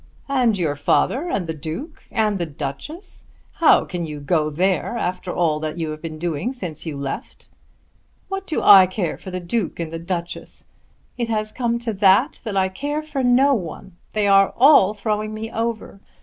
[0.27, 3.23] "And your father, and the Duke, and the Duchess!
[3.61, 7.49] How can you go there after all that you have been doing since you left?"
[8.27, 10.65] "What do I care for the Duke and the Duchess.
[11.19, 13.95] It has come to that, that I care for no one.
[14.13, 15.99] They are all throwing me over.